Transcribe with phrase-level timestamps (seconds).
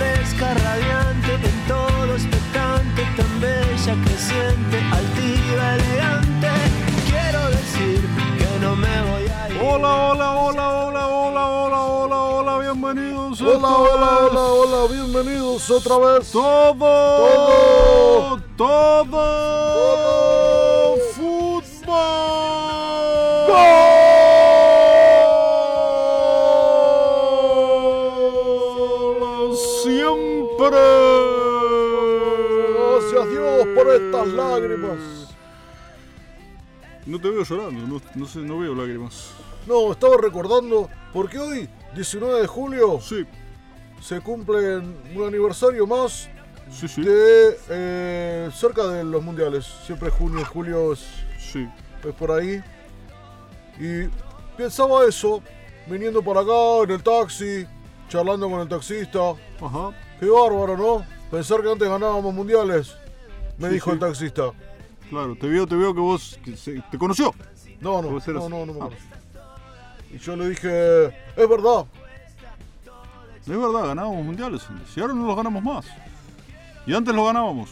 [0.00, 6.50] fresca, radiante, en todo expectante, tan bella, creciente, altiva, elegante.
[7.10, 8.00] Quiero decir
[8.38, 9.58] que no me voy a ir.
[9.62, 13.40] Hola, hola, hola, hola, hola, hola, hola, hola, bienvenidos.
[13.42, 16.30] Hola, hola, hola, hola, bienvenidos otra vez.
[16.32, 16.78] Todo,
[18.56, 20.29] todo, Todo.
[29.82, 30.76] Siempre.
[32.74, 34.98] Gracias Dios por estas lágrimas.
[37.06, 39.32] No te veo llorando, no, no sé, no veo lágrimas.
[39.66, 43.26] No, estaba recordando, porque hoy, 19 de julio, Sí,
[44.00, 46.28] se cumple un aniversario más
[46.70, 49.66] sí, sí, de eh, cerca de los mundiales.
[49.84, 51.06] Siempre junio, julio es,
[51.38, 51.68] sí.
[52.06, 52.62] es por ahí.
[53.78, 54.08] Y
[54.56, 55.42] pensaba eso,
[55.86, 57.66] viniendo por acá en el taxi,
[58.10, 59.20] charlando con el taxista.
[59.60, 59.92] Ajá.
[60.18, 61.04] Qué bárbaro, ¿no?
[61.30, 62.94] Pensar que antes ganábamos mundiales,
[63.56, 63.94] me Sí, dijo sí.
[63.94, 64.50] el taxista.
[65.08, 67.32] Claro, te veo, te veo que vos que se- te conoció.
[67.80, 68.88] No, no, no, no, no me Ah.
[70.12, 71.86] Y yo le dije, es verdad,
[73.40, 74.94] Es verdad, ganábamos mundiales antes.
[74.96, 75.86] Y ahora no los ganamos más.
[76.86, 77.70] Y antes los ganábamos.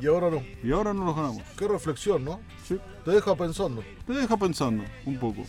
[0.00, 0.42] y ahora no.
[0.64, 1.42] Y ahora no los ganamos.
[1.56, 2.40] Qué reflexión, ¿no?
[2.66, 2.78] Sí.
[3.04, 3.82] Te deja pensando.
[4.06, 5.42] Te deja pensando un poco.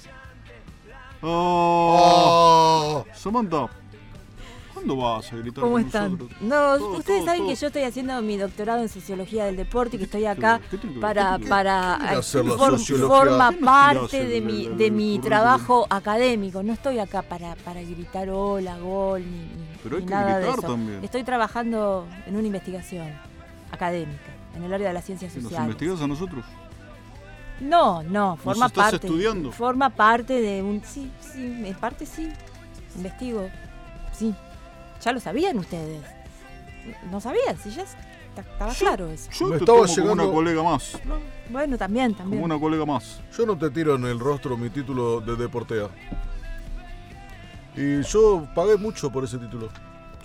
[1.22, 3.68] Oh, Ah, Samantha,
[4.86, 6.12] ¿cuándo vas a gritar ¿Cómo con están?
[6.14, 6.42] nosotros?
[6.42, 7.50] No, Todo, ustedes todo, saben todo.
[7.50, 10.60] que yo estoy haciendo mi doctorado en sociología del deporte y que estoy ¿Qué acá
[11.00, 16.64] para para forma ¿Qué nos parte de mi de mi trabajo académico.
[16.64, 19.48] No estoy acá para, para gritar hola, gol ni, ni-
[19.84, 20.62] Pero hay ni que nada de eso.
[20.62, 21.04] también.
[21.04, 23.08] Estoy trabajando en una investigación
[23.72, 25.66] académica en el área de las ciencias ¿Que ¿Nos sociales.
[25.74, 26.46] investigas a nosotros?
[27.62, 29.08] No, no, forma estás parte.
[29.08, 29.52] estudiando?
[29.52, 30.82] Forma parte de un.
[30.84, 32.30] Sí, sí, en parte sí.
[32.98, 33.48] Investigo.
[34.12, 34.34] Sí.
[35.04, 36.02] Ya lo sabían ustedes.
[37.12, 37.96] No sabían, sí, ya es-
[38.36, 39.30] ta- estaba claro eso.
[39.32, 41.00] Yo Me te estaba tomo como llegando- una colega más.
[41.06, 41.16] No,
[41.50, 42.42] bueno, también, también.
[42.42, 43.20] Como una colega más.
[43.38, 45.88] yo no te tiro en el rostro mi título de deportea.
[47.76, 49.70] Y yo pagué mucho por ese título.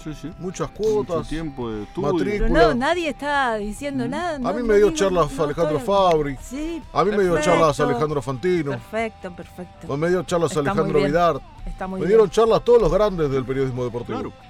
[0.04, 0.30] Sí, sí.
[0.38, 1.28] Muchas Mucho cuotas.
[1.28, 2.12] tiempo de estudio.
[2.12, 2.48] matrícula.
[2.48, 4.36] Pero no, nadie está diciendo nada.
[4.36, 6.36] A mí me dio digo- charlas no Alejandro estoy- Fabri.
[6.40, 6.82] Sí.
[6.92, 8.70] A mí me dio charlas Alejandro Fantino.
[8.72, 9.96] Perfecto, perfecto.
[9.96, 11.00] Me dio charlas Está Alejandro.
[11.02, 11.40] Vidar.
[11.66, 12.10] Está muy Me bien.
[12.10, 14.20] dieron charlas todos los grandes del periodismo deportivo.
[14.20, 14.47] Claro.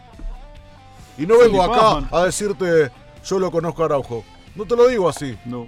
[1.19, 2.91] Y no vengo acá a decirte,
[3.25, 4.25] yo lo conozco a Araujo.
[4.55, 5.37] No te lo digo así.
[5.45, 5.67] No.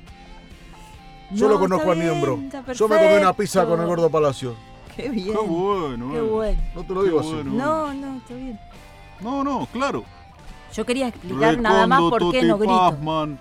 [1.33, 2.39] Yo No, lo conozco a Niembro.
[2.75, 4.55] Yo me comí una pizza con el gordo Palacio.
[4.97, 5.33] Qué bien.
[5.37, 6.13] Qué bueno.
[6.13, 6.61] Qué bueno.
[6.75, 7.33] No te lo Qué digo así.
[7.45, 8.59] No, no, está bien.
[9.21, 10.05] No, no, claro.
[10.73, 12.77] Yo quería explicar nada más por qué no grito.
[12.79, 13.39] Pazman,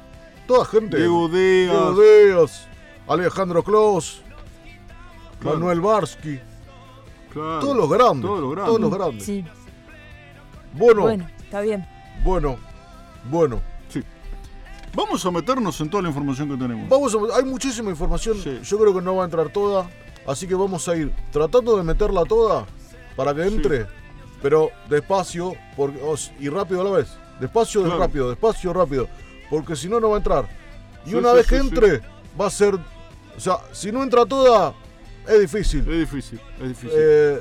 [0.48, 0.98] Toda gente.
[0.98, 2.28] Diego Diego Díaz.
[2.58, 2.68] Díaz,
[3.08, 4.22] Alejandro Klaus,
[5.40, 5.58] Claro.
[5.58, 6.40] Manuel Barsky.
[7.32, 7.60] Claro.
[7.60, 8.26] Todos los grandes.
[8.26, 8.68] Todos los grandes.
[8.68, 9.24] Todos los grandes.
[9.26, 9.46] Sí,
[10.74, 11.88] bueno, bueno, está bien.
[12.24, 13.62] Bueno.
[13.90, 14.04] Sí.
[14.94, 16.90] Vamos a meternos en toda la información que tenemos.
[16.90, 18.38] Vamos a- hay muchísima información.
[18.42, 18.60] Sí.
[18.64, 19.90] Yo creo que no va a entrar toda.
[20.28, 22.66] Así que vamos a ir tratando de meterla toda
[23.16, 23.88] para que entre.
[24.42, 26.00] Pero despacio porque,
[26.40, 27.10] y rápido a la vez.
[27.40, 28.00] Despacio, Claro.
[28.00, 29.08] rápido, despacio, rápido.
[29.50, 30.46] Porque si no, no va a entrar.
[31.06, 32.02] Y Sí, una vez que entre,
[32.40, 32.76] va a ser.
[32.76, 34.74] O sea, si no entra toda,
[35.28, 35.80] es difícil.
[35.82, 36.92] Es difícil, es difícil.
[36.94, 37.40] Eh,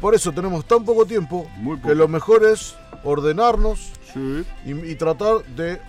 [0.00, 1.94] por eso tenemos tan poco tiempo Muy que poco.
[1.94, 2.74] lo mejor es
[3.04, 4.44] ordenarnos Sí.
[4.66, 5.80] y, y tratar de,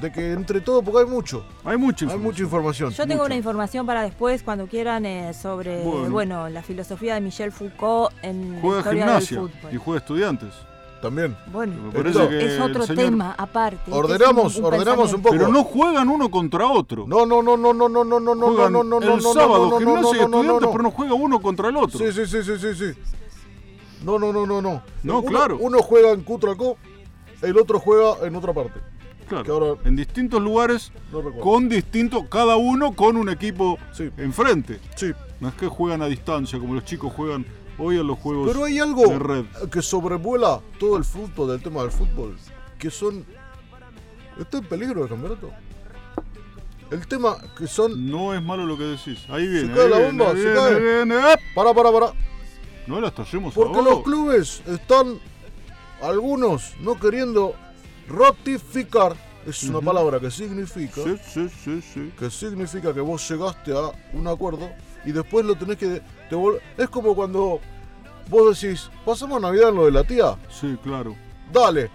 [0.00, 1.44] de que entre todo, porque hay mucho.
[1.64, 2.22] Hay mucha Hay información.
[2.22, 2.90] mucha información.
[2.90, 3.26] Yo tengo Mucho.
[3.26, 6.10] una información para después, cuando quieran, eh, sobre Bueno.
[6.10, 6.48] bueno.
[6.48, 9.74] la filosofía de Michel Foucault en la Juega historia gimnasia del fútbol.
[9.74, 10.48] y juega estudiantes.
[11.00, 11.36] También.
[11.52, 13.76] Bueno, que es otro señor- tema aparte.
[13.86, 15.36] Este Ordenamos, un- un ordenamos un poco.
[15.36, 17.06] Pero no juegan uno contra otro.
[17.06, 19.32] No, no, no, no, no, no, no, no, no, Juegan no, no, no, el no,
[19.32, 20.70] sábado no, no, gimnasia no, y no, no, estudiantes, no.
[20.72, 22.00] pero no juega uno contra el otro.
[22.00, 22.84] Sí, sí, sí, sí, sí, sí.
[22.84, 23.12] No, no, no, no, no.
[23.12, 23.17] No,
[24.04, 25.58] Uno- claro.
[25.60, 26.76] Uno juega en Cutralcó,
[27.42, 28.80] el otro juega en otra parte.
[29.28, 29.52] Claro.
[29.54, 34.10] ahora- En distintos lugares, No con distintos, cada uno con un equipo Sí.
[34.16, 34.80] enfrente.
[34.96, 35.12] Sí.
[35.40, 37.44] No es que juegan a distancia como los chicos juegan
[37.78, 39.44] hoy en los juegos Pero hay algo de red.
[39.70, 42.36] que sobrevuela todo el fútbol, del tema del fútbol,
[42.78, 43.24] que son...
[44.40, 45.50] ¿Está en peligro el campeonato?
[46.90, 48.10] El tema que son...
[48.10, 49.26] No es malo lo que decís.
[49.28, 49.74] Ahí viene.
[49.74, 50.80] cae ahí la viene, bomba, ahí se viene, cae.
[50.80, 51.14] viene.
[51.54, 52.12] Para, para, para.
[52.88, 55.20] No las tallemos Porque a los clubes están,
[56.02, 57.54] algunos, no queriendo
[58.08, 59.14] ratificar.
[59.46, 62.12] Es una palabra que significa, Sí, sí, sí, sí.
[62.18, 64.68] que significa que vos llegaste a un acuerdo
[65.06, 66.02] y después lo tenés que.
[66.76, 67.60] Es como cuando
[68.28, 70.36] vos decís, pasamos Navidad en lo de la tía.
[70.50, 71.14] Sí, claro.
[71.50, 71.90] Dale,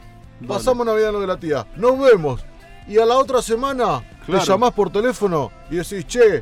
[0.48, 1.68] pasamos Navidad en lo de la tía.
[1.76, 2.44] Nos vemos.
[2.88, 4.42] Y a la otra semana Claro.
[4.44, 6.42] te llamás por teléfono y decís, che,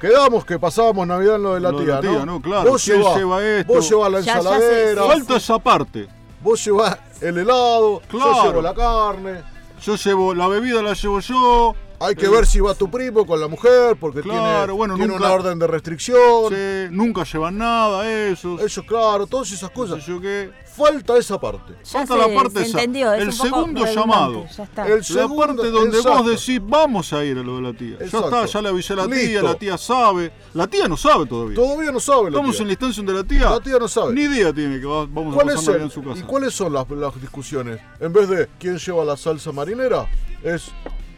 [0.00, 2.26] quedamos que pasábamos Navidad en lo de la Lo de tía, la tía, ¿no?
[2.26, 2.42] ¿no?
[2.42, 3.72] Claro, Vos ¿quién llevás, lleva esto?
[3.72, 6.08] vos llevás la Ya- ensaladera, Falta esa parte.
[6.42, 8.34] vos llevás el helado, Claro.
[8.34, 9.42] yo llevo la carne.
[9.82, 11.74] Yo llevo la bebida, la llevo yo.
[11.98, 15.12] Hay que ver si va tu primo con la mujer, porque Claro, tiene, bueno, tiene
[15.14, 16.50] nunca- una orden de restricción.
[16.50, 18.60] Sí, nunca llevan nada, esos.
[18.60, 20.04] Eso, claro, todas esas no cosas.
[20.04, 20.50] sé yo qué.
[20.76, 21.72] Falta esa parte.
[21.84, 22.78] Ya Falta la parte se esa.
[22.80, 23.14] entendió.
[23.14, 24.44] es El segundo llamado.
[24.54, 24.86] Ya está.
[24.86, 26.22] El La segundo- parte donde exacto.
[26.22, 27.94] vos decís, vamos a ir a lo de la tía.
[27.98, 28.30] Exacto.
[28.30, 30.32] Ya está, ya le avisé a la tía, la tía sabe.
[30.52, 31.54] La tía no sabe todavía.
[31.56, 32.60] Todavía no sabe la Estamos tía.
[32.62, 33.50] en la instancia de la tía.
[33.50, 34.12] La tía no sabe.
[34.12, 36.18] Ni idea tiene que va- vamos a ¿Cuál pasar en su casa.
[36.18, 37.80] ¿Y cuáles son las, las discusiones?
[37.98, 40.06] En vez de quién lleva la salsa marinera,
[40.44, 40.70] es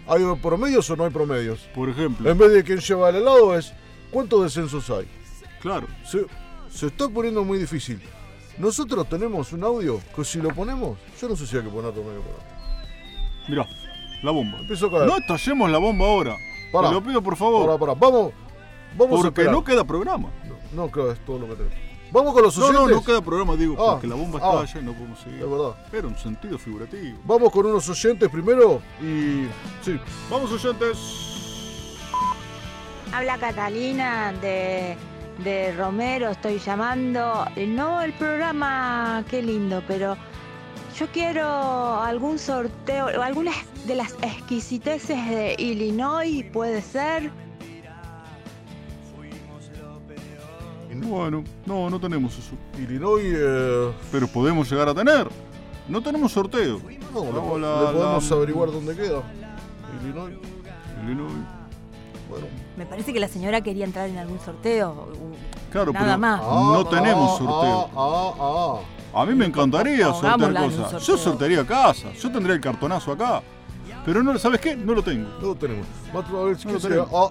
[0.08, 1.68] ¿hay promedios o no hay promedios?
[1.74, 2.30] Por ejemplo.
[2.30, 3.72] En vez de quién lleva el helado, es
[4.10, 5.06] ¿cuántos descensos hay?
[5.60, 5.86] Claro.
[6.04, 6.24] Se,
[6.70, 8.00] se está poniendo muy difícil.
[8.58, 12.02] Nosotros tenemos un audio que si lo ponemos, yo no sé si hay que ponerlo
[12.02, 13.48] medio por ahí.
[13.48, 13.66] Mirá,
[14.22, 14.58] la bomba.
[14.58, 15.06] Empiezo a caer.
[15.06, 16.36] No estallemos la bomba ahora.
[16.72, 16.88] Pará.
[16.88, 17.66] Te lo pido por favor.
[17.66, 18.32] Pará, pará, vamos,
[18.96, 20.30] vamos a porque no queda programa.
[20.44, 21.87] No, no, claro, es todo lo que tenemos.
[22.10, 22.88] Vamos con los No, oyentes.
[22.88, 24.62] no, no queda programa, digo, Ah, porque la bomba ah.
[24.64, 25.42] estalla y no podemos seguir.
[25.42, 25.74] Es verdad.
[25.92, 27.18] Era un sentido figurativo.
[27.24, 29.46] Vamos con unos oyentes primero y.
[29.82, 29.98] Sí.
[30.30, 30.96] Vamos oyentes.
[33.12, 34.96] Habla Catalina de,
[35.42, 37.46] de Romero, estoy llamando.
[37.56, 40.16] Eh, No el programa, qué lindo, pero
[40.98, 41.44] yo quiero
[42.02, 43.54] algún sorteo, o algunas
[43.86, 47.30] de las exquisiteces de Illinois, puede ser.
[51.06, 52.52] Bueno, no, no tenemos eso.
[52.78, 53.22] Illinois.
[53.24, 55.28] Eh, Pero podemos llegar a tener.
[55.88, 56.80] No tenemos sorteo.
[57.14, 57.32] no, le, le
[57.66, 59.22] la- podemos la- averiguar dónde queda.
[60.02, 60.34] Illinois.
[61.04, 61.32] Illinois.
[62.28, 62.46] Bueno.
[62.76, 65.08] Me parece que la señora quería entrar en algún sorteo.
[65.72, 66.40] Claro, Nada pero más.
[66.42, 67.90] no tenemos ah, sorteo.
[67.96, 68.80] Ah, ah,
[69.14, 69.20] ah.
[69.22, 70.92] A mí me encantaría sortear en cosas.
[70.92, 71.18] Yo sorteo.
[71.18, 72.12] sortearía casa.
[72.12, 73.42] Yo tendría el cartonazo acá.
[74.04, 74.76] Pero no, ¿sabes qué?
[74.76, 75.28] No lo tengo.
[75.40, 75.86] No lo tenemos.
[76.12, 77.08] Vamos a ver si No lo tenemos.
[77.12, 77.30] Ah.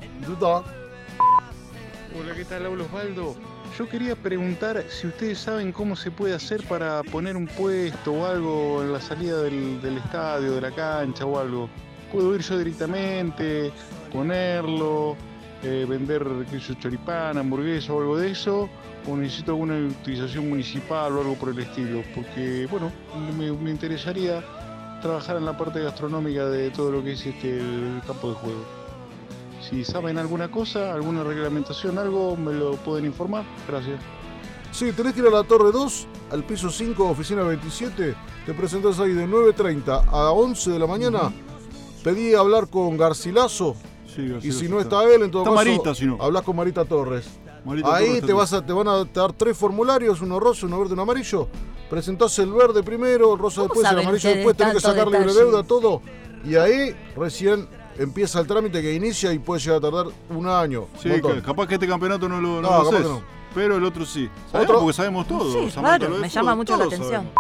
[2.19, 2.65] Hola, ¿qué tal?
[2.65, 3.35] Hablo Osvaldo.
[3.77, 8.25] Yo quería preguntar si ustedes saben cómo se puede hacer para poner un puesto o
[8.25, 11.69] algo en la salida del, estadio, de la cancha o algo.
[12.11, 13.71] ¿Puedo ir yo directamente,
[14.11, 15.15] ponerlo,
[15.61, 16.25] eh, vender
[16.57, 18.67] yo, choripán, hamburguesa o algo de eso?
[19.07, 22.01] ¿O necesito alguna utilización municipal o algo por el estilo?
[22.15, 22.91] Porque, bueno,
[23.37, 24.43] me, me interesaría
[25.03, 28.76] trabajar en la parte gastronómica de todo lo que es este, el campo de juego.
[29.69, 33.43] Si saben alguna cosa, alguna reglamentación, algo, me lo pueden informar.
[33.67, 33.99] Gracias.
[34.71, 38.15] Sí, tenés que ir a la Torre 2, al piso 5, oficina 27.
[38.45, 41.33] Te presentás ahí de 9.30 a 11 de la mañana.
[42.03, 43.75] Pedí hablar con Garcilaso.
[44.05, 46.17] Sí, Y así si no está él, en todo Está caso, Marita, si no.
[46.21, 47.27] hablas con Marita Torres.
[47.65, 50.79] Marita Ahí Torres te, vas a, te van a dar tres formularios, uno rosa, uno
[50.79, 51.47] verde, uno amarillo.
[51.89, 55.33] Presentás el verde primero, el rosa ¿Cómo después, el amarillo después, tenés que sacar libre
[55.33, 56.01] deuda, todo.
[56.45, 57.67] Y ahí recién
[57.99, 60.87] empieza el trámite que inicia y puede llegar a tardar un año.
[61.01, 61.09] Sí,
[61.45, 63.21] capaz que este campeonato no lo, no No, lo haces, no.
[63.55, 64.29] Pero el otro sí.
[64.51, 65.51] Sabemos Otro- porque sabemos todo.
[65.51, 67.09] Sí, claro, me fútbol, llama mucho la atención.
[67.11, 67.33] sabemos.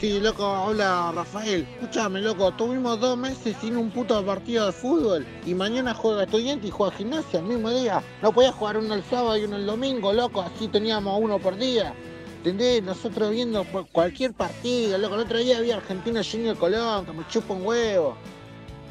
[0.00, 1.62] Sí, loco, hola Rafael.
[1.80, 6.66] Escúchame, loco, tuvimos dos meses sin un puto partido de fútbol y mañana juega estudiante
[6.66, 8.02] y juega gimnasia el mismo día.
[8.20, 11.56] No podía jugar uno el sábado y uno el domingo, loco, así teníamos uno por
[11.56, 11.94] día.
[12.38, 12.82] ¿Entendés?
[12.82, 15.14] Nosotros viendo cu- cualquier partido, loco.
[15.14, 18.16] El otro día vi Argentina Junior Colón, que me chupa un huevo.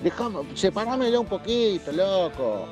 [0.04, 2.66] Dejame, separámelo un poquito, loco.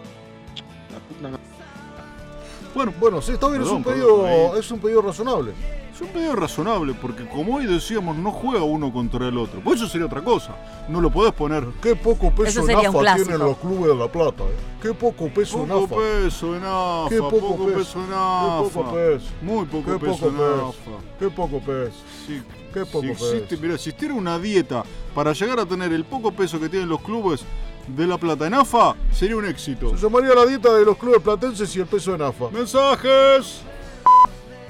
[2.74, 5.54] Bueno, Bueno, sí, está bien, es, un pedido, es un pedido razonable.
[5.94, 9.60] es un pedido razonable porque como hoy decíamos, no juega uno contra el otro.
[9.64, 10.56] Pues eso sería otra cosa.
[10.88, 14.08] No lo podés poner Qué poco peso Eso en AFA tienen los clubes de La
[14.08, 14.44] Plata.
[14.44, 14.56] eh.
[14.82, 15.96] Qué poco peso en poco AFA.
[16.24, 18.00] peso en AFA, Qué poco, poco peso, peso.
[18.00, 18.70] en Qué AFA.
[18.74, 19.26] poco peso.
[19.42, 20.68] Muy poco Qué peso poco en peso.
[20.68, 20.92] AFA.
[21.20, 21.98] Qué poco peso.
[22.28, 22.42] Sí,
[22.74, 24.84] Qué poco si existe, mira, existiera una dieta
[25.16, 27.44] para llegar a tener el poco peso que tienen los clubes
[27.88, 29.98] de La Plata en AFA, sería un éxito.
[29.98, 32.50] Se llamaría la dieta de los clubes platenses y el peso en AFA.
[32.52, 33.62] ¡Mensajes!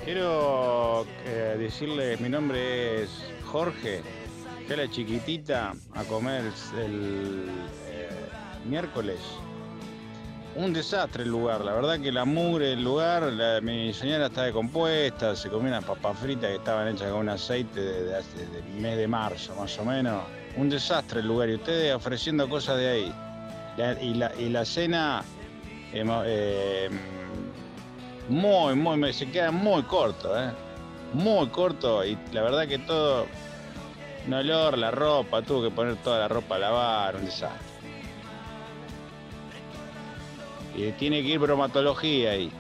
[0.06, 3.10] Quiero eh, decirles, mi nombre es
[3.46, 4.02] Jorge.
[4.66, 6.46] Fui a la chiquitita a comer
[6.78, 7.50] el, el,
[7.88, 8.10] eh,
[8.66, 9.20] miércoles.
[10.56, 15.36] Un desastre el lugar, la verdad que la mugre del lugar, mi señora está descompuesta,
[15.36, 18.64] se comió unas papas fritas que estaban hechas con un aceite de, de hace- del
[18.82, 20.24] mes de marzo más o menos.
[20.58, 23.14] Un desastre el lugar y ustedes ofreciendo cosas de ahí.
[24.02, 25.24] Y, la, y la cena,
[25.94, 26.90] eh,
[28.28, 30.50] muy, muy, se queda muy corto, ¿eh?
[31.14, 33.26] Muy corto y la verdad que todo,
[34.28, 37.69] un olor, la ropa, tuvo que poner toda la ropa a lavar, un desastre.
[40.76, 42.52] Y tiene que ir bromatología ahí.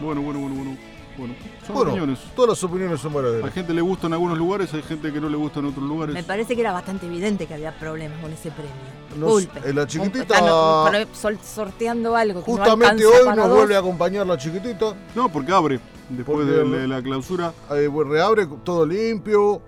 [0.00, 0.76] Bueno, bueno, bueno, bueno.
[1.14, 1.34] Bueno,
[1.66, 2.18] son Bueno, opiniones.
[2.34, 3.52] todas las opiniones son A verdaderas.
[3.52, 6.14] gente le gusta en algunos lugares, hay gente que no le gusta en otros lugares.
[6.14, 8.72] Me parece que era bastante evidente que había problemas con ese premio.
[9.18, 9.68] Nos- Disculpe.
[9.68, 13.56] en la chiquitita- están, sol- sorteando algo no Justamente hoy nos dos.
[13.58, 14.94] vuelve a acompañar la chiquitita.
[15.14, 15.80] No, porque abre.
[16.08, 19.60] Después Porque- de, de la clausura, Eh, reabre todo limpio.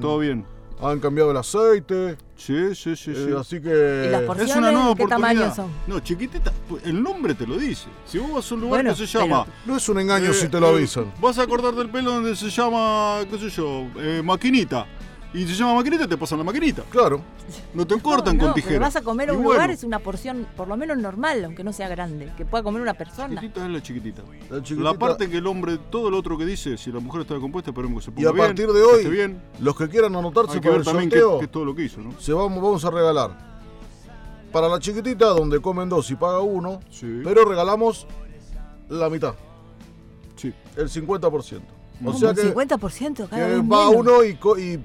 [0.00, 0.44] Todo bien.
[0.82, 2.16] Han cambiado el aceite.
[2.36, 3.26] Sí, sí, sí, sí.
[3.28, 4.04] eh, así que.
[4.06, 5.34] ¿Y las Es porciones una nueva qué oportunidad.
[5.34, 5.70] tamaño son?
[5.86, 7.88] No, chiquitita, pues, el nombre te lo dice.
[8.06, 9.46] Si vos vas a un lugar Bueno, que se llama.
[9.66, 11.12] No es un engaño eh, si te lo eh, avisan.
[11.20, 14.86] Vas a cortar del pelo donde se llama, qué sé yo, eh, maquinita.
[15.32, 16.82] Y se llama maquinita, te pasan la maquinita.
[16.90, 17.20] Claro.
[17.72, 18.72] No te cortan No, con no, tijera.
[18.74, 20.98] pero vas a comer a Y un bueno, lugar, es una porción por lo menos
[20.98, 23.40] normal, aunque no sea grande, que pueda comer una persona.
[23.40, 24.22] Chiquitita es la chiquitita.
[24.82, 27.70] La parte que el hombre, todo lo otro que dice, si la mujer está compuesta,
[27.70, 29.40] esperemos que se Y ponga a bien, partir de que hoy, bien.
[29.60, 32.00] los que quieran anotarse Hay que para ver el también es todo lo que hizo,
[32.00, 32.12] ¿no?
[32.18, 33.50] se vamos, vamos a regalar.
[34.52, 37.20] Para la chiquitita, donde comen dos y paga uno, Sí.
[37.22, 38.08] pero regalamos
[38.88, 39.34] la mitad,
[40.34, 40.52] Sí.
[40.76, 41.62] el 50%.
[42.02, 42.18] O ¿Cómo?
[42.18, 43.94] sea ¿Un que, 50% cada que vez va menos?
[43.94, 44.80] uno y, y-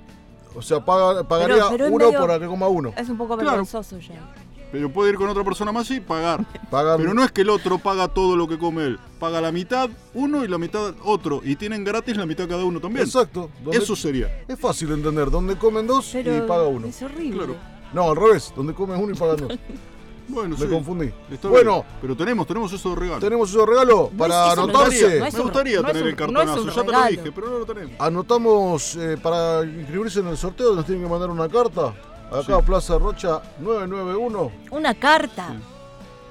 [0.56, 2.94] o sea, paga, pagaría pero uno medio- para que coma uno.
[2.98, 3.52] Es un poco Claro.
[3.52, 4.34] vergonzoso ya.
[4.72, 6.44] Pero puede ir con otra persona más y pagar.
[6.70, 9.00] Pagan, Pero no es que el otro paga todo lo que come él.
[9.20, 11.40] Paga la mitad uno y la mitad otro.
[11.46, 13.06] Y tienen gratis la mitad cada uno también.
[13.06, 13.50] Exacto.
[13.72, 14.44] Eso sería.
[14.48, 16.88] Es fácil de entender, donde comen dos Pero y paga uno.
[16.88, 17.38] es horrible.
[17.46, 17.56] Claro.
[17.94, 19.58] No, al revés, donde comen uno y pagan dos.
[20.28, 20.72] Bueno, Me sí.
[20.72, 21.12] confundí.
[21.32, 21.86] Está Bueno, bien.
[22.02, 23.20] Pero tenemos, tenemos eso de regalo.
[23.20, 25.20] tenemos esos regalos No para es- eso no es- anotarse.
[25.20, 26.84] no es Me gustaría no tener un- el no es un cartonazo, ya te lo
[26.84, 27.10] regalo.
[27.12, 27.92] dije, pero no lo tenemos.
[28.00, 31.94] Anotamos eh, para inscribirse en el sorteo, nos tienen que mandar una carta.
[32.32, 32.64] Acá, Sí.
[32.66, 34.52] Plaza Rocha 991.
[34.72, 35.56] Una carta.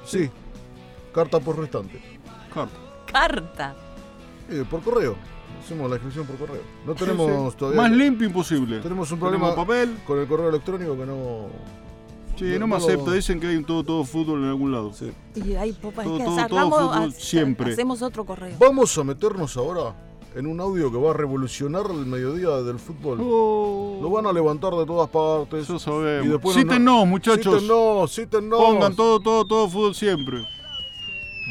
[0.04, 0.28] Sí,
[1.14, 2.02] carta por restante.
[2.52, 2.76] Carta.
[3.10, 3.74] Carta.
[4.50, 5.14] Eh, por correo.
[5.64, 6.62] Hacemos la inscripción por correo.
[6.84, 7.58] No tenemos sí.
[7.58, 7.80] todavía.
[7.80, 8.80] Más limpio imposible.
[8.80, 9.96] Tenemos un Tenemos problema papel.
[10.06, 11.46] con el correo electrónico que no.
[12.36, 13.12] Sí, No- no me acepta.
[13.12, 14.92] Dicen que hay un todo, todo fútbol en algún lado.
[14.92, 15.12] Sí.
[15.36, 17.72] Y hay popas Todo- que todo- fútbol ha- siempre.
[17.72, 18.56] hacemos otro correo.
[18.58, 19.94] Vamos a meternos ahora
[20.34, 23.18] en un audio que va a revolucionar el mediodía del fútbol.
[23.22, 25.62] Oh, Lo van a levantar de todas partes.
[25.64, 26.28] Eso Y sabemos.
[26.28, 27.60] después Cítenos, muchachos.
[27.62, 28.58] Sítenos, sítenos.
[28.60, 30.38] Pongan todo, todo, todo fútbol siempre.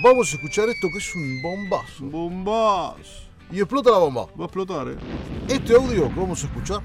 [0.03, 2.03] Vamos a escuchar esto que es un bombazo.
[2.05, 2.95] Bombas.
[3.51, 4.25] Y explota la bomba.
[4.37, 4.95] Va a explotar, eh.
[5.47, 6.81] Este audio que vamos a escuchar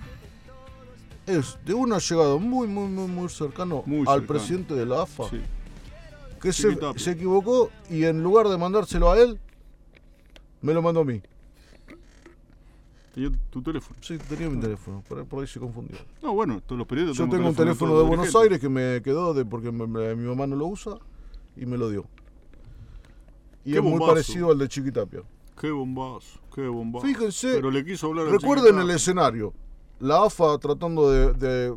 [1.28, 4.26] es de un allegado muy, muy, muy, muy cercano Muy al cercano.
[4.26, 5.40] presidente de la AFA, Sí.
[6.40, 9.38] que se, se equivocó y en lugar de mandárselo a él,
[10.62, 11.20] me lo mandó a mí.
[13.14, 13.96] Tenía tu teléfono.
[14.00, 15.96] Sí, tenía mi teléfono, por, por ahí se confundió.
[16.22, 18.34] No, bueno, todos los periodistas Yo tengo un teléfono de Buenos.
[18.36, 20.98] Aires que me quedó de porque me- me- mi mamá no lo usa
[21.56, 22.04] y me lo dio.
[23.64, 24.12] Y Qué es muy bombazo.
[24.12, 25.22] parecido al de Chiquitapia.
[25.60, 27.04] Qué bombazo, qué bombazo.
[27.06, 29.52] Fíjense, Pero le quiso hablar al Recuerden el escenario.
[30.00, 31.76] La AFA tratando de, de-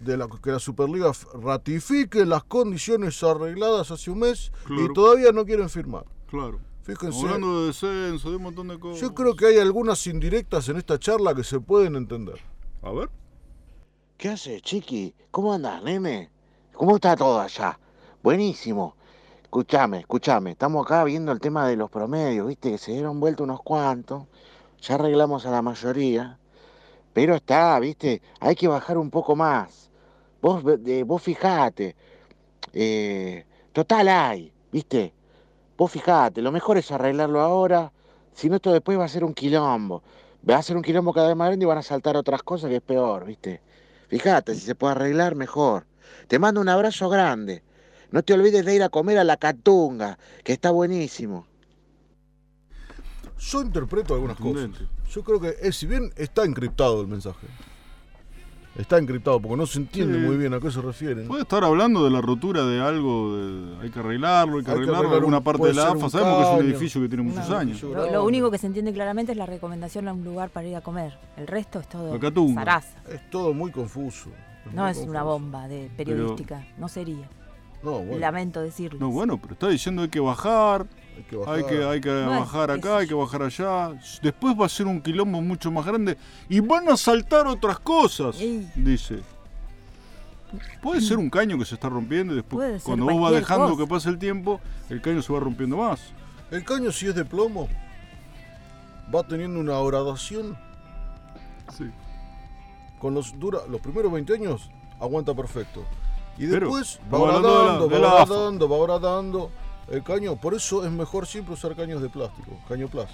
[0.00, 4.84] de la, que la Superliga ratifique las condiciones arregladas hace un mes Claro.
[4.84, 6.04] y todavía no quieren firmar.
[6.26, 6.58] Claro.
[6.82, 9.00] Fíjense, Hablando de descenso, de un montón de cosas.
[9.00, 12.40] yo creo que hay algunas indirectas en esta charla que se pueden entender.
[12.82, 13.08] A ver.
[14.16, 15.14] ¿Qué haces, chiqui?
[15.30, 16.30] ¿Cómo andas, nene?
[16.74, 17.78] ¿Cómo está todo allá?
[18.24, 18.96] Buenísimo.
[19.44, 20.50] Escúchame, escúchame.
[20.52, 24.24] Estamos acá viendo el tema de los promedios, viste, que se dieron vuelta unos cuantos.
[24.80, 26.38] Ya arreglamos a la mayoría.
[27.12, 29.90] Pero está, viste, hay que bajar un poco más.
[30.40, 30.62] Vos,
[31.06, 31.94] vos fijate.
[32.72, 35.12] Eh, total hay, viste.
[35.76, 37.92] Vos fijate, lo mejor es arreglarlo ahora.
[38.32, 40.02] Si no, esto después va a ser un quilombo.
[40.48, 42.70] Va a ser un quilombo cada vez más grande y van a saltar otras cosas
[42.70, 43.60] que es peor, viste.
[44.08, 45.86] Fíjate, si se puede arreglar, mejor.
[46.28, 47.62] Te mando un abrazo grande.
[48.10, 51.46] No te olvides de ir a comer a la Catunga, que está buenísimo.
[53.50, 54.70] Yo interpreto algunas cosas.
[55.10, 57.46] Yo creo que, eh, si bien está encriptado el mensaje,
[58.78, 60.24] está encriptado porque no se entiende Sí.
[60.26, 61.26] muy bien a qué se refieren.
[61.28, 64.76] Puede estar hablando de la rotura de algo, de- hay que arreglarlo, hay que Hay
[64.76, 66.08] que arreglarlo, arreglar alguna un- parte de la AFA.
[66.08, 67.82] Sabemos que es un edificio que tiene muchos No, años.
[67.82, 70.76] Lo, lo único que se entiende claramente es la recomendación a un lugar para ir
[70.76, 71.18] a comer.
[71.36, 72.16] El resto es todo
[72.54, 72.96] zaraza.
[73.10, 74.30] Es todo muy confuso.
[74.72, 76.64] No muy es una bomba de periodística.
[76.78, 77.28] No sería.
[77.82, 79.00] No, bueno, Lamento decirlo.
[79.00, 80.86] No, bueno, pero está diciendo hay que bajar,
[81.22, 81.54] hay que bajar.
[81.54, 83.90] hay que, hay que Bueno, bajar acá, hay que bajar allá.
[84.22, 86.16] Después va a ser un quilombo mucho más grande
[86.48, 88.70] y van a saltar otras cosas, Ey.
[88.74, 89.20] dice.
[90.82, 93.78] Puede ser un caño que se está rompiendo y después cuando vos vas dejando cosa.
[93.82, 94.60] que pase el tiempo,
[94.90, 96.00] el caño se va rompiendo más.
[96.50, 97.68] El caño, si es de plomo,
[99.14, 100.58] va teniendo una gradación.
[101.76, 101.90] Sí.
[102.98, 105.84] Con los, dura, los primeros 20 años aguanta perfecto.
[106.36, 108.22] Y Pero, después va la- va AFA.
[108.34, 109.50] agradando, va agradando.
[109.92, 113.10] El caño, por eso es mejor siempre usar caños de plástico, caño plas.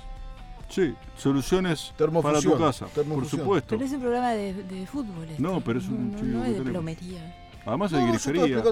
[0.71, 1.93] Sí, soluciones
[2.23, 3.71] para tu casa, por supuesto.
[3.71, 5.25] Pero es un programa de, de fútbol.
[5.29, 5.43] este.
[5.43, 6.71] No, pero es un no, chico no que es de tenemos.
[6.73, 7.37] plomería.
[7.67, 8.63] Además No, hay yo estaba grifería.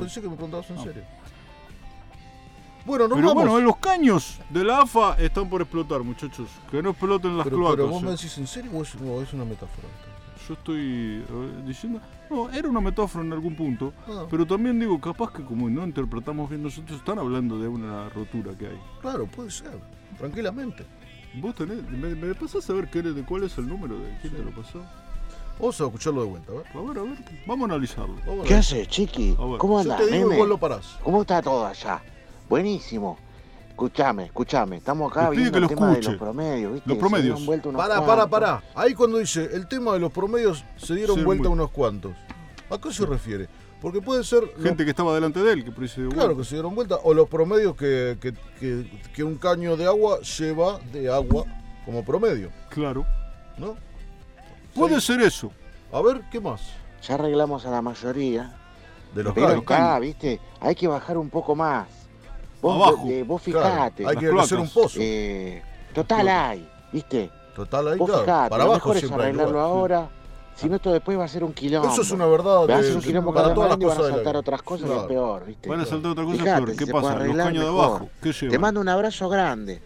[0.00, 0.82] pensé que me preguntabas en Ah.
[0.84, 1.02] serio.
[2.84, 3.44] Bueno, nos Pero vamos.
[3.50, 6.48] bueno, los caños de la AFA están por explotar, muchachos.
[6.70, 7.76] Que no exploten las pero, cloacas.
[7.76, 8.04] pero vos eh.
[8.06, 9.88] me decís en serio o es, o es una metáfora.
[10.48, 12.00] Yo estoy eh, diciendo.
[12.30, 13.92] No, era una metáfora en algún punto.
[14.06, 14.24] Ah.
[14.30, 18.56] Pero también digo, capaz que como no interpretamos bien nosotros, están hablando de una rotura
[18.56, 18.80] que hay.
[19.02, 19.78] Claro, puede ser,
[20.16, 20.86] tranquilamente.
[21.34, 21.82] Vos tenés.
[21.90, 24.50] ¿Me, me pasás a ver qué, de cuál es el número de quién te lo
[24.52, 24.82] pasó?
[25.58, 26.64] Vamos a escucharlo de vuelta, ¿ver?
[26.72, 27.18] A ver, a ver.
[27.46, 28.14] Vamos a analizarlo.
[28.26, 29.32] Vamos a ¿Qué haces, chiqui?
[29.32, 29.58] A.
[29.58, 30.38] ¿Cómo andás, te digo nene?
[30.38, 30.98] vos lo parás.
[31.02, 32.00] ¿Cómo está todo allá?
[32.48, 33.18] Buenísimo.
[33.82, 34.76] Escuchame, escuchame.
[34.78, 36.10] Estamos acá viendo que el lo tema de escuche.
[36.10, 36.88] los promedios, ¿viste?
[36.88, 37.24] Los se promedios.
[37.36, 38.30] dieron vuelta unos Pará, pará, cuantos.
[38.30, 38.62] pará.
[38.74, 42.12] Ahí cuando dice el tema de los promedios se dieron Sí, vuelta muy- unos cuantos.
[42.70, 43.48] ¿A qué se refiere?
[43.80, 44.42] Porque puede ser.
[44.56, 46.42] lo- Gente que estaba delante de él, que por ahí se dio Claro vuelta.
[46.42, 46.96] que se dieron vuelta.
[47.04, 51.44] O los promedios que, que, que- que un caño de agua lleva de agua
[51.86, 53.06] como promedio, Claro.
[53.58, 53.76] ¿no?
[54.74, 55.06] Puede Sí.
[55.12, 55.52] ser eso.
[55.92, 56.62] A ver, ¿qué más?
[57.06, 58.56] Ya arreglamos a la mayoría.
[59.14, 60.40] De los Pero acá, ¿viste?
[60.60, 61.86] Hay que bajar un poco más.
[62.60, 63.06] Vos, Abajo.
[63.08, 64.06] eh, vos Claro, fijate.
[64.06, 64.98] hay que hacer un pozo.
[65.00, 65.62] Eh,
[65.94, 67.30] total hay, ¿viste?
[67.54, 68.24] Total, Vos claro.
[68.24, 68.50] fijate.
[68.50, 69.64] Para lo abajo mejor es hay arreglarlo lugar.
[69.66, 70.08] ahora.
[70.56, 71.88] Si no, esto después va a ser un quilombo.
[71.88, 73.84] Eso es una verdad Va a de- ser un quilombo para cada todas las y
[73.84, 75.68] van a cosas de la saltar otras cosas y es peor, ¿viste?
[75.68, 76.76] Van a saltar otra cosa Fíjate, peor.
[76.76, 77.18] ¿Qué pasa?
[77.24, 78.08] Los caños de abajo.
[78.20, 78.60] ¿Qué Te llevan?
[78.60, 79.80] mando un abrazo grande.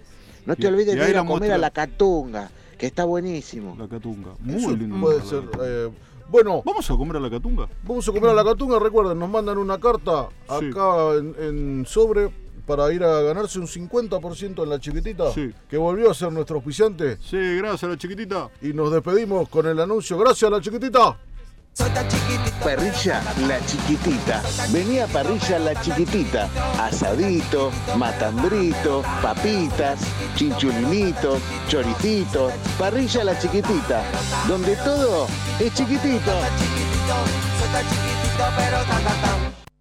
[0.46, 3.76] No te olvides de ir a comer a la Catunga, que está buenísimo.
[3.78, 4.30] La catunga.
[4.40, 4.98] Muy Eso lindo.
[4.98, 5.42] puede ser.
[5.62, 5.90] eh,
[6.30, 7.68] bueno, ¿Vamos a comer a la catunga?
[7.84, 8.78] vamos a comer a la catunga.
[8.78, 10.70] Recuerden, nos mandan una carta Sí.
[10.70, 12.30] acá en, en sobre
[12.66, 15.52] para ir a ganarse un 50% en la chiquitita, Sí.
[15.68, 17.18] que volvió a ser nuestro auspiciante.
[17.20, 18.48] Sí, gracias, la chiquitita.
[18.60, 20.18] Y nos despedimos con el anuncio.
[20.18, 21.16] Gracias, la chiquitita.
[22.62, 24.42] Parrilla La Chiquitita.
[24.70, 26.48] Venía Parrilla La Chiquitita.
[26.78, 30.00] Asadito, matambrito, papitas,
[30.36, 32.52] chinchulinitos, choricitos.
[32.78, 34.02] Parrilla La Chiquitita.
[34.46, 35.26] Donde todo
[35.58, 36.32] es chiquitito.